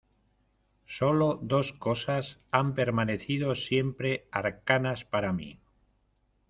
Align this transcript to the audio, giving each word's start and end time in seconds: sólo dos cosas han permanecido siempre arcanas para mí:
sólo 0.87 1.37
dos 1.43 1.73
cosas 1.73 2.39
han 2.49 2.73
permanecido 2.73 3.53
siempre 3.53 4.25
arcanas 4.31 5.05
para 5.05 5.31
mí: 5.31 5.59